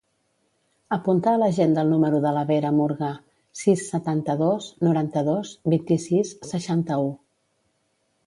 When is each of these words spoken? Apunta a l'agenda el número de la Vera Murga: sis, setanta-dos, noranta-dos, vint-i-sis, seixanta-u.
Apunta 0.95 1.29
a 1.31 1.39
l'agenda 1.41 1.81
el 1.87 1.91
número 1.93 2.21
de 2.23 2.31
la 2.37 2.45
Vera 2.51 2.71
Murga: 2.77 3.11
sis, 3.63 3.83
setanta-dos, 3.91 4.69
noranta-dos, 4.87 5.51
vint-i-sis, 5.75 6.35
seixanta-u. 6.53 7.13